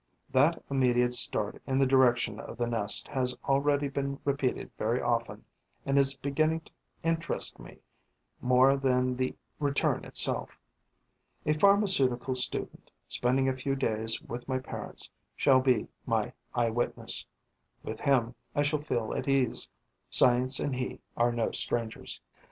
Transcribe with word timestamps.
That 0.31 0.63
immediate 0.67 1.13
start 1.13 1.61
in 1.67 1.77
the 1.77 1.85
direction 1.85 2.39
of 2.39 2.57
the 2.57 2.65
nest 2.65 3.07
has 3.09 3.37
already 3.45 3.87
been 3.87 4.19
repeated 4.25 4.71
very 4.75 4.99
often 4.99 5.45
and 5.85 5.95
is 5.99 6.15
beginning 6.15 6.61
to 6.61 6.71
interest 7.03 7.59
me 7.59 7.81
more 8.41 8.77
than 8.77 9.15
the 9.15 9.35
return 9.59 10.03
itself. 10.03 10.57
A 11.45 11.53
pharmaceutical 11.53 12.33
student, 12.33 12.89
spending 13.09 13.47
a 13.47 13.55
few 13.55 13.75
days 13.75 14.19
with 14.23 14.47
my 14.47 14.57
parents, 14.57 15.11
shall 15.35 15.59
be 15.61 15.87
my 16.07 16.33
eyewitness. 16.55 17.27
With 17.83 17.99
him, 17.99 18.33
I 18.55 18.63
shall 18.63 18.81
feel 18.81 19.13
at 19.13 19.27
ease; 19.27 19.69
science 20.09 20.59
and 20.59 20.75
he 20.77 20.99
are 21.15 21.31
no 21.31 21.51
strangers. 21.51 22.19